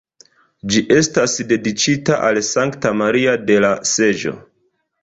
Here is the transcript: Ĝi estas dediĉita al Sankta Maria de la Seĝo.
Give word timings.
Ĝi 0.75 0.81
estas 0.95 1.35
dediĉita 1.53 2.17
al 2.31 2.43
Sankta 2.51 2.95
Maria 3.05 3.39
de 3.53 3.61
la 3.69 3.73
Seĝo. 3.93 4.37